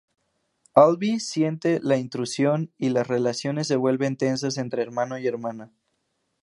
[0.73, 5.71] Alby siente la intrusión y las relaciones se vuelven tensas entre hermano y hermana.